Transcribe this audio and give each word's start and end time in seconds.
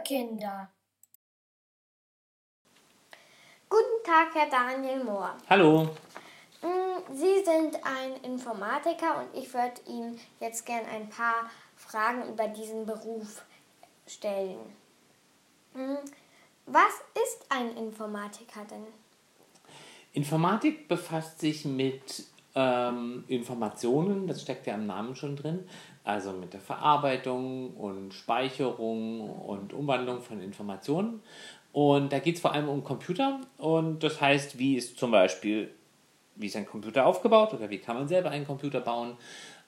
Kinder! 0.00 0.70
Guten 3.68 4.04
Tag, 4.04 4.34
Herr 4.34 4.48
Daniel 4.48 5.02
Mohr. 5.02 5.36
Hallo. 5.50 5.90
Mm, 6.62 7.14
Sie 7.14 7.44
sind 7.44 7.76
ein 7.84 8.16
Informatiker 8.22 9.18
und 9.18 9.36
ich 9.38 9.52
würde 9.52 9.80
Ihnen 9.88 10.18
jetzt 10.40 10.64
gern 10.64 10.86
ein 10.86 11.08
paar 11.08 11.50
Fragen 11.76 12.28
über 12.28 12.48
diesen 12.48 12.86
Beruf 12.86 13.44
stellen. 14.06 14.58
Mm, 15.74 15.96
Was 16.66 16.92
ist 17.24 17.44
ein 17.48 17.76
Informatiker 17.76 18.64
denn? 18.70 18.86
Informatik 20.12 20.88
befasst 20.88 21.40
sich 21.40 21.64
mit 21.64 22.24
ähm, 22.56 23.24
Informationen, 23.28 24.26
das 24.26 24.42
steckt 24.42 24.66
ja 24.66 24.74
im 24.74 24.86
Namen 24.86 25.14
schon 25.14 25.36
drin, 25.36 25.68
also 26.04 26.32
mit 26.32 26.54
der 26.54 26.60
Verarbeitung 26.60 27.74
und 27.76 28.14
Speicherung 28.14 29.30
und 29.30 29.74
Umwandlung 29.74 30.22
von 30.22 30.40
Informationen. 30.40 31.22
Und 31.72 32.12
da 32.12 32.18
geht 32.18 32.36
es 32.36 32.40
vor 32.40 32.54
allem 32.54 32.70
um 32.70 32.82
Computer. 32.82 33.40
Und 33.58 34.02
das 34.02 34.20
heißt, 34.20 34.58
wie 34.58 34.76
ist 34.76 34.98
zum 34.98 35.10
Beispiel, 35.10 35.70
wie 36.34 36.46
ist 36.46 36.56
ein 36.56 36.66
Computer 36.66 37.04
aufgebaut 37.04 37.52
oder 37.52 37.68
wie 37.68 37.78
kann 37.78 37.96
man 37.96 38.08
selber 38.08 38.30
einen 38.30 38.46
Computer 38.46 38.80
bauen, 38.80 39.18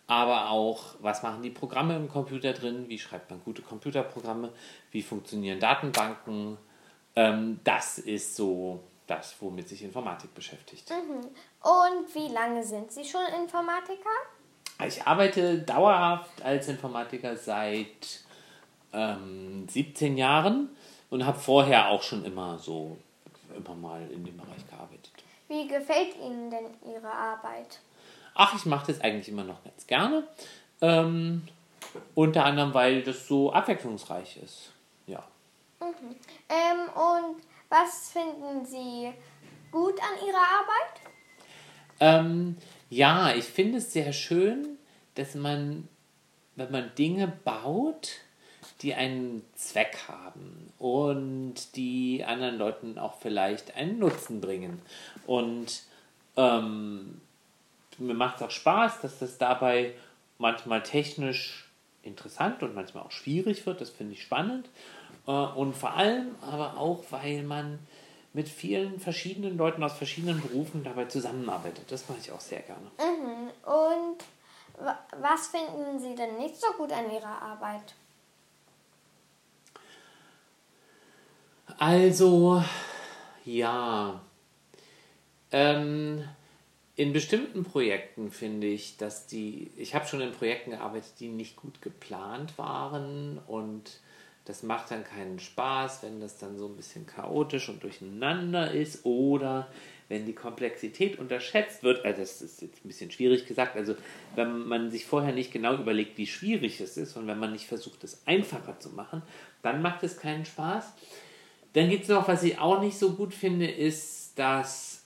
aber 0.06 0.48
auch, 0.50 0.94
was 1.00 1.22
machen 1.22 1.42
die 1.42 1.50
Programme 1.50 1.94
im 1.94 2.08
Computer 2.08 2.54
drin, 2.54 2.86
wie 2.88 2.98
schreibt 2.98 3.30
man 3.30 3.42
gute 3.44 3.60
Computerprogramme, 3.60 4.50
wie 4.90 5.02
funktionieren 5.02 5.60
Datenbanken. 5.60 6.56
Ähm, 7.14 7.60
das 7.62 7.98
ist 7.98 8.34
so 8.34 8.80
das, 9.10 9.36
womit 9.40 9.68
sich 9.68 9.82
Informatik 9.82 10.34
beschäftigt. 10.34 10.90
Und 10.90 12.14
wie 12.14 12.32
lange 12.32 12.62
sind 12.64 12.92
Sie 12.92 13.04
schon 13.04 13.24
Informatiker? 13.40 14.10
Ich 14.86 15.02
arbeite 15.02 15.58
dauerhaft 15.58 16.42
als 16.42 16.68
Informatiker 16.68 17.36
seit 17.36 18.20
ähm, 18.92 19.66
17 19.68 20.16
Jahren 20.16 20.70
und 21.10 21.26
habe 21.26 21.38
vorher 21.38 21.88
auch 21.88 22.02
schon 22.02 22.24
immer 22.24 22.58
so 22.58 22.96
immer 23.56 23.74
mal 23.74 24.02
in 24.10 24.24
dem 24.24 24.36
Bereich 24.36 24.66
gearbeitet. 24.68 25.10
Wie 25.48 25.66
gefällt 25.66 26.14
Ihnen 26.16 26.50
denn 26.50 26.66
Ihre 26.86 27.10
Arbeit? 27.10 27.80
Ach, 28.34 28.54
ich 28.54 28.66
mache 28.66 28.92
das 28.92 29.00
eigentlich 29.00 29.28
immer 29.28 29.44
noch 29.44 29.64
ganz 29.64 29.86
gerne. 29.86 30.28
Ähm, 30.80 31.48
unter 32.14 32.44
anderem, 32.44 32.74
weil 32.74 33.02
das 33.02 33.26
so 33.26 33.52
abwechslungsreich 33.52 34.36
ist. 34.36 34.70
Ja. 35.06 35.24
Ähm, 35.80 36.88
und 36.94 37.42
was 37.68 38.10
finden 38.10 38.64
Sie 38.64 39.12
gut 39.70 39.94
an 40.00 40.26
Ihrer 40.26 40.36
Arbeit? 40.36 41.00
Ähm, 42.00 42.56
ja, 42.90 43.34
ich 43.34 43.44
finde 43.44 43.78
es 43.78 43.92
sehr 43.92 44.12
schön, 44.12 44.78
dass 45.14 45.34
man, 45.34 45.88
wenn 46.56 46.70
man 46.70 46.94
Dinge 46.96 47.32
baut, 47.44 48.20
die 48.82 48.94
einen 48.94 49.44
Zweck 49.54 49.98
haben 50.06 50.72
und 50.78 51.76
die 51.76 52.24
anderen 52.24 52.58
Leuten 52.58 52.98
auch 52.98 53.18
vielleicht 53.18 53.74
einen 53.74 53.98
Nutzen 53.98 54.40
bringen. 54.40 54.80
Und 55.26 55.82
ähm, 56.36 57.20
mir 57.98 58.14
macht 58.14 58.36
es 58.36 58.42
auch 58.42 58.50
Spaß, 58.50 59.00
dass 59.00 59.18
das 59.18 59.38
dabei 59.38 59.94
manchmal 60.38 60.82
technisch 60.82 61.68
interessant 62.02 62.62
und 62.62 62.74
manchmal 62.74 63.02
auch 63.02 63.10
schwierig 63.10 63.66
wird. 63.66 63.80
Das 63.80 63.90
finde 63.90 64.14
ich 64.14 64.22
spannend. 64.22 64.68
Äh, 65.28 65.30
und 65.30 65.76
vor 65.76 65.92
allem 65.92 66.34
aber 66.40 66.76
auch, 66.78 67.04
weil 67.10 67.42
man 67.44 67.78
mit 68.32 68.48
vielen 68.48 68.98
verschiedenen 68.98 69.56
Leuten 69.56 69.82
aus 69.84 69.92
verschiedenen 69.92 70.40
Berufen 70.40 70.82
dabei 70.82 71.04
zusammenarbeitet. 71.04 71.84
Das 71.90 72.08
mache 72.08 72.18
ich 72.20 72.32
auch 72.32 72.40
sehr 72.40 72.60
gerne. 72.60 72.86
Und 73.64 74.18
wa- 74.84 74.98
was 75.20 75.48
finden 75.48 75.98
Sie 76.00 76.14
denn 76.14 76.36
nicht 76.38 76.56
so 76.60 76.68
gut 76.76 76.92
an 76.92 77.10
Ihrer 77.12 77.42
Arbeit? 77.42 77.94
Also, 81.78 82.62
ja. 83.44 84.20
Ähm, 85.52 86.24
in 86.96 87.12
bestimmten 87.12 87.64
Projekten 87.64 88.30
finde 88.30 88.66
ich, 88.66 88.96
dass 88.96 89.26
die, 89.26 89.70
ich 89.76 89.94
habe 89.94 90.06
schon 90.06 90.20
in 90.20 90.32
Projekten 90.32 90.72
gearbeitet, 90.72 91.12
die 91.20 91.28
nicht 91.28 91.56
gut 91.56 91.80
geplant 91.80 92.58
waren 92.58 93.38
und 93.46 94.00
das 94.48 94.62
macht 94.62 94.90
dann 94.90 95.04
keinen 95.04 95.38
Spaß, 95.38 96.02
wenn 96.02 96.20
das 96.20 96.38
dann 96.38 96.56
so 96.56 96.66
ein 96.66 96.76
bisschen 96.76 97.06
chaotisch 97.06 97.68
und 97.68 97.82
durcheinander 97.82 98.72
ist 98.72 99.04
oder 99.04 99.68
wenn 100.08 100.24
die 100.24 100.34
Komplexität 100.34 101.18
unterschätzt 101.18 101.82
wird, 101.82 102.02
also 102.02 102.22
das 102.22 102.40
ist 102.40 102.62
jetzt 102.62 102.82
ein 102.82 102.88
bisschen 102.88 103.10
schwierig 103.10 103.46
gesagt, 103.46 103.76
also 103.76 103.94
wenn 104.36 104.66
man 104.66 104.90
sich 104.90 105.04
vorher 105.04 105.34
nicht 105.34 105.52
genau 105.52 105.74
überlegt, 105.74 106.16
wie 106.16 106.26
schwierig 106.26 106.80
es 106.80 106.96
ist 106.96 107.14
und 107.18 107.26
wenn 107.26 107.38
man 107.38 107.52
nicht 107.52 107.66
versucht, 107.66 108.02
es 108.04 108.26
einfacher 108.26 108.80
zu 108.80 108.88
machen, 108.88 109.20
dann 109.62 109.82
macht 109.82 110.02
es 110.02 110.16
keinen 110.16 110.46
Spaß. 110.46 110.94
Dann 111.74 111.90
gibt 111.90 112.04
es 112.04 112.08
noch, 112.08 112.26
was 112.26 112.42
ich 112.42 112.58
auch 112.58 112.80
nicht 112.80 112.98
so 112.98 113.12
gut 113.12 113.34
finde, 113.34 113.70
ist, 113.70 114.38
dass 114.38 115.04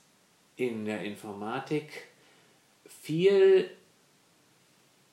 in 0.55 0.85
der 0.85 1.03
Informatik 1.03 2.07
viel 2.87 3.69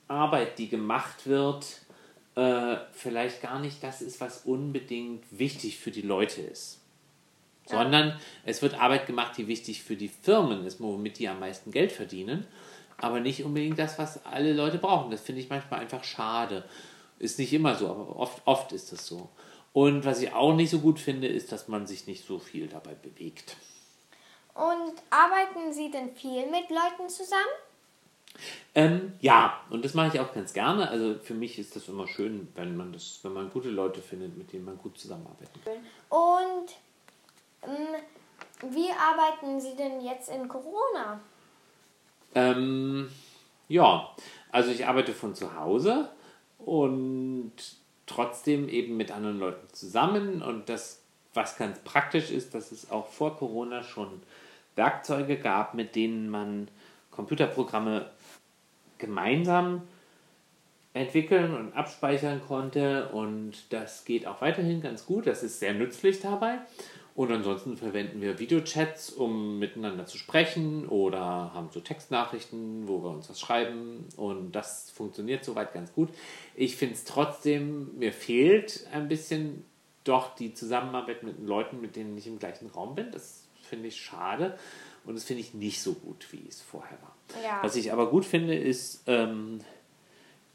Arbeit, 0.06 0.56
die 0.60 0.68
gemacht 0.68 1.26
wird, 1.26 1.80
äh, 2.40 2.78
vielleicht 2.92 3.42
gar 3.42 3.58
nicht 3.58 3.82
das 3.82 4.00
ist, 4.00 4.18
was 4.20 4.46
unbedingt 4.46 5.24
wichtig 5.30 5.78
für 5.78 5.90
die 5.90 6.00
Leute 6.00 6.40
ist. 6.40 6.78
Sondern 7.66 8.18
es 8.44 8.62
wird 8.62 8.80
Arbeit 8.80 9.06
gemacht, 9.06 9.36
die 9.36 9.46
wichtig 9.46 9.82
für 9.82 9.94
die 9.94 10.08
Firmen 10.08 10.64
ist, 10.64 10.80
womit 10.80 11.18
die 11.18 11.28
am 11.28 11.38
meisten 11.38 11.70
Geld 11.70 11.92
verdienen, 11.92 12.46
aber 12.96 13.20
nicht 13.20 13.44
unbedingt 13.44 13.78
das, 13.78 13.98
was 13.98 14.24
alle 14.24 14.54
Leute 14.54 14.78
brauchen. 14.78 15.10
Das 15.10 15.20
finde 15.20 15.42
ich 15.42 15.50
manchmal 15.50 15.80
einfach 15.80 16.02
schade. 16.02 16.64
Ist 17.18 17.38
nicht 17.38 17.52
immer 17.52 17.76
so, 17.76 17.90
aber 17.90 18.16
oft, 18.16 18.40
oft 18.46 18.72
ist 18.72 18.92
es 18.92 19.06
so. 19.06 19.28
Und 19.74 20.06
was 20.06 20.22
ich 20.22 20.32
auch 20.32 20.54
nicht 20.54 20.70
so 20.70 20.80
gut 20.80 20.98
finde, 20.98 21.28
ist, 21.28 21.52
dass 21.52 21.68
man 21.68 21.86
sich 21.86 22.06
nicht 22.06 22.26
so 22.26 22.38
viel 22.38 22.66
dabei 22.66 22.94
bewegt. 22.94 23.56
Und 24.54 24.94
arbeiten 25.10 25.72
Sie 25.72 25.90
denn 25.90 26.14
viel 26.14 26.46
mit 26.46 26.70
Leuten 26.70 27.08
zusammen? 27.08 27.54
Ähm, 28.74 29.14
ja, 29.20 29.60
und 29.70 29.84
das 29.84 29.94
mache 29.94 30.08
ich 30.14 30.20
auch 30.20 30.32
ganz 30.32 30.52
gerne. 30.52 30.88
Also 30.88 31.14
für 31.22 31.34
mich 31.34 31.58
ist 31.58 31.74
das 31.76 31.88
immer 31.88 32.06
schön, 32.06 32.48
wenn 32.54 32.76
man 32.76 32.92
das, 32.92 33.20
wenn 33.22 33.32
man 33.32 33.50
gute 33.50 33.70
Leute 33.70 34.00
findet, 34.00 34.36
mit 34.36 34.52
denen 34.52 34.64
man 34.64 34.78
gut 34.78 34.98
zusammenarbeiten 34.98 35.60
kann. 35.64 35.74
Und 36.08 36.70
ähm, 37.62 38.72
wie 38.72 38.90
arbeiten 38.90 39.60
Sie 39.60 39.74
denn 39.76 40.00
jetzt 40.00 40.28
in 40.30 40.48
Corona? 40.48 41.20
Ähm, 42.34 43.10
ja, 43.68 44.08
also 44.52 44.70
ich 44.70 44.86
arbeite 44.86 45.12
von 45.12 45.34
zu 45.34 45.56
Hause 45.56 46.10
und 46.58 47.52
trotzdem 48.06 48.68
eben 48.68 48.96
mit 48.96 49.10
anderen 49.10 49.38
Leuten 49.38 49.72
zusammen. 49.72 50.42
Und 50.42 50.68
das, 50.68 51.02
was 51.34 51.56
ganz 51.56 51.78
praktisch 51.80 52.30
ist, 52.30 52.54
dass 52.54 52.72
es 52.72 52.90
auch 52.90 53.08
vor 53.08 53.36
Corona 53.36 53.82
schon 53.82 54.22
Werkzeuge 54.76 55.36
gab, 55.36 55.74
mit 55.74 55.96
denen 55.96 56.30
man 56.30 56.68
Computerprogramme 57.10 58.10
gemeinsam 58.98 59.82
entwickeln 60.93 61.54
und 61.54 61.72
abspeichern 61.72 62.41
konnte. 62.47 63.09
Und 63.09 63.72
das 63.72 64.04
geht 64.04 64.26
auch 64.26 64.41
weiterhin 64.41 64.81
ganz 64.81 65.06
gut. 65.06 65.26
Das 65.26 65.43
ist 65.43 65.60
sehr 65.60 65.75
nützlich 65.75 66.21
dabei. 66.21 66.59
Und 67.15 67.31
ansonsten 67.32 67.76
verwenden 67.76 68.21
wir 68.22 68.38
Videochats, 68.38 69.10
um 69.10 69.59
miteinander 69.59 70.06
zu 70.06 70.16
sprechen 70.16 70.88
oder 70.88 71.53
haben 71.53 71.69
so 71.71 71.81
Textnachrichten, 71.81 72.88
wo 72.88 73.03
wir 73.03 73.10
uns 73.10 73.28
was 73.28 73.41
schreiben. 73.41 74.06
Und 74.16 74.53
das 74.53 74.91
funktioniert 74.91 75.44
soweit 75.44 75.75
ganz 75.75 75.92
gut. 75.92 76.09
Ich 76.54 76.77
finde 76.77 76.94
es 76.94 77.04
trotzdem, 77.04 77.98
mir 77.98 78.12
fehlt 78.12 78.87
ein 78.92 79.09
bisschen 79.09 79.65
doch 80.04 80.34
die 80.34 80.54
Zusammenarbeit 80.54 81.22
mit 81.22 81.44
Leuten, 81.44 81.81
mit 81.81 81.97
denen 81.97 82.16
ich 82.16 82.27
im 82.27 82.38
gleichen 82.38 82.69
Raum 82.71 82.94
bin. 82.94 83.10
Das 83.10 83.44
finde 83.62 83.88
ich 83.88 84.00
schade. 84.00 84.56
Und 85.04 85.14
das 85.14 85.24
finde 85.24 85.41
ich 85.41 85.54
nicht 85.54 85.82
so 85.82 85.94
gut, 85.94 86.26
wie 86.32 86.47
es 86.48 86.60
vorher 86.60 86.98
war. 87.02 87.42
Ja. 87.42 87.60
Was 87.62 87.76
ich 87.76 87.92
aber 87.92 88.10
gut 88.10 88.24
finde, 88.24 88.54
ist, 88.54 89.02
ähm, 89.06 89.60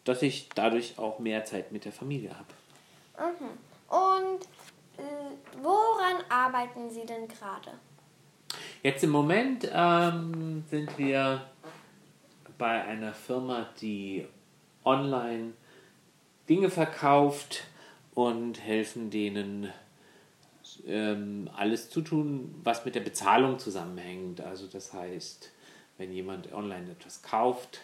dass 0.04 0.22
ich 0.22 0.50
dadurch 0.54 0.98
auch 0.98 1.20
mehr 1.20 1.46
Zeit 1.46 1.72
mit 1.72 1.86
der 1.86 1.92
Familie 1.92 2.32
habe. 2.32 2.48
Und 3.88 4.44
äh, 4.98 5.62
woran 5.62 6.24
arbeiten 6.30 6.90
Sie 6.90 7.06
denn 7.06 7.28
gerade? 7.28 7.72
Jetzt 8.84 9.04
im 9.04 9.10
Moment 9.10 9.70
ähm, 9.74 10.64
sind 10.70 10.98
wir 10.98 11.42
bei 12.58 12.84
einer 12.84 13.14
Firma, 13.14 13.68
die 13.82 14.28
online 14.84 15.54
Dinge 16.48 16.70
verkauft 16.70 17.64
und 18.14 18.62
helfen 18.62 19.10
denen 19.10 19.74
ähm, 20.86 21.50
alles 21.56 21.90
zu 21.90 22.02
tun, 22.02 22.56
was 22.64 22.86
mit 22.86 22.96
der 22.96 23.02
Bezahlung 23.02 23.60
zusammenhängt. 23.60 24.42
Also 24.42 24.68
das 24.68 24.94
heißt, 24.94 25.52
wenn 25.98 26.12
jemand 26.12 26.54
online 26.54 26.92
etwas 26.92 27.22
kauft 27.22 27.82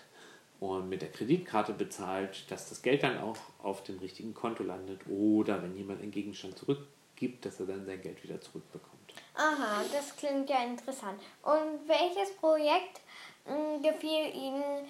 und 0.60 0.90
mit 0.90 1.02
der 1.02 1.12
Kreditkarte 1.12 1.74
bezahlt, 1.74 2.50
dass 2.50 2.70
das 2.70 2.82
Geld 2.82 3.04
dann 3.04 3.18
auch 3.20 3.38
auf 3.64 3.84
dem 3.84 4.00
richtigen 4.00 4.34
Konto 4.34 4.64
landet 4.64 5.02
oder 5.10 5.62
wenn 5.64 5.76
jemand 5.76 6.02
einen 6.02 6.12
Gegenstand 6.12 6.58
zurückgibt, 6.58 7.46
dass 7.46 7.60
er 7.60 7.68
dann 7.68 7.86
sein 7.86 8.02
Geld 8.02 8.24
wieder 8.24 8.40
zurückbekommt. 8.40 8.92
Aha, 9.36 9.84
das 9.92 10.16
klingt 10.16 10.50
ja 10.50 10.64
interessant. 10.64 11.20
Und 11.42 11.88
welches 11.88 12.36
Projekt 12.36 13.02
mh, 13.46 13.90
gefiel 13.90 14.34
Ihnen 14.36 14.86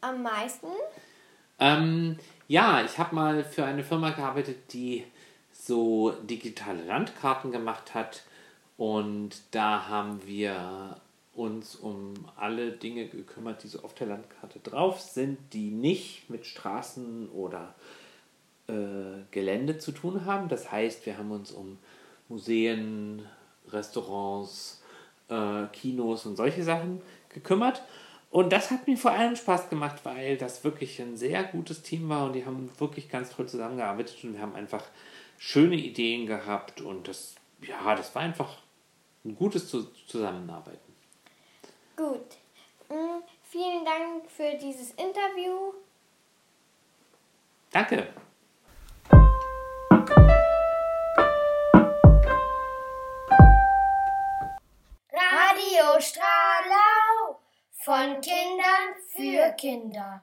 am 0.00 0.22
meisten? 0.22 0.68
Ähm, 1.58 2.18
ja, 2.48 2.84
ich 2.84 2.98
habe 2.98 3.14
mal 3.14 3.44
für 3.44 3.64
eine 3.64 3.84
Firma 3.84 4.10
gearbeitet, 4.10 4.72
die 4.72 5.04
so 5.66 6.10
digitale 6.10 6.84
Landkarten 6.84 7.50
gemacht 7.50 7.94
hat. 7.94 8.24
Und 8.76 9.36
da 9.52 9.88
haben 9.88 10.26
wir 10.26 11.00
uns 11.34 11.74
um 11.76 12.14
alle 12.36 12.72
Dinge 12.72 13.06
gekümmert, 13.06 13.62
die 13.62 13.68
so 13.68 13.80
auf 13.82 13.94
der 13.94 14.08
Landkarte 14.08 14.60
drauf 14.60 15.00
sind, 15.00 15.38
die 15.52 15.70
nicht 15.70 16.28
mit 16.30 16.46
Straßen 16.46 17.28
oder 17.30 17.74
äh, 18.68 19.22
Gelände 19.30 19.78
zu 19.78 19.92
tun 19.92 20.24
haben. 20.24 20.48
Das 20.48 20.70
heißt, 20.70 21.06
wir 21.06 21.18
haben 21.18 21.30
uns 21.30 21.50
um 21.50 21.78
Museen, 22.28 23.22
Restaurants, 23.68 24.82
äh, 25.28 25.66
Kinos 25.72 26.26
und 26.26 26.36
solche 26.36 26.62
Sachen 26.62 27.00
gekümmert. 27.30 27.82
Und 28.30 28.52
das 28.52 28.70
hat 28.70 28.86
mir 28.88 28.96
vor 28.96 29.12
allem 29.12 29.36
Spaß 29.36 29.70
gemacht, 29.70 30.00
weil 30.04 30.36
das 30.36 30.64
wirklich 30.64 31.00
ein 31.00 31.16
sehr 31.16 31.44
gutes 31.44 31.82
Team 31.82 32.08
war 32.08 32.26
und 32.26 32.32
die 32.32 32.44
haben 32.44 32.68
wirklich 32.78 33.08
ganz 33.08 33.30
toll 33.30 33.46
zusammengearbeitet 33.46 34.16
und 34.24 34.34
wir 34.34 34.40
haben 34.40 34.56
einfach 34.56 34.82
schöne 35.38 35.76
Ideen 35.76 36.26
gehabt 36.26 36.80
und 36.80 37.08
das, 37.08 37.34
ja, 37.60 37.94
das 37.94 38.14
war 38.14 38.22
einfach 38.22 38.58
ein 39.24 39.36
gutes 39.36 39.68
Zusammenarbeiten. 40.06 40.94
Gut. 41.96 42.36
Mm, 42.88 43.22
vielen 43.42 43.84
Dank 43.84 44.30
für 44.30 44.56
dieses 44.58 44.90
Interview. 44.92 45.72
Danke. 47.70 48.08
Radio 55.10 56.00
Stralau 56.00 57.40
von 57.70 58.20
Kindern 58.20 58.94
für 59.08 59.52
Kinder. 59.56 60.22